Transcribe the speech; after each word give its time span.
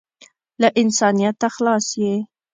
له 0.61 0.67
انسانیته 0.81 1.47
خلاص 1.55 1.87
یې. 2.01 2.15